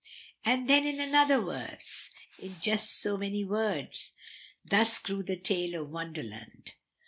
[0.43, 2.09] And then in another verse
[2.39, 4.13] in just so many words,
[4.65, 6.73] 'Thus grew the tale of Wonderland.'